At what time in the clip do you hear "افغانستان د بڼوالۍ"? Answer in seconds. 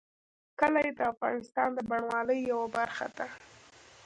1.13-2.39